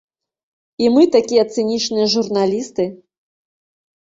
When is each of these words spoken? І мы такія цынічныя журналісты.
І 0.83 0.87
мы 0.95 1.03
такія 1.15 1.43
цынічныя 1.57 2.07
журналісты. 2.15 2.89